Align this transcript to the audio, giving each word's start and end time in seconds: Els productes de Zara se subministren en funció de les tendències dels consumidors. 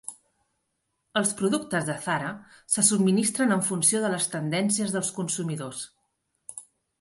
Els 1.19 1.33
productes 1.41 1.85
de 1.89 1.97
Zara 2.05 2.31
se 2.77 2.85
subministren 2.87 3.53
en 3.57 3.61
funció 3.69 4.01
de 4.07 4.11
les 4.15 4.27
tendències 4.37 4.97
dels 4.97 5.13
consumidors. 5.21 5.85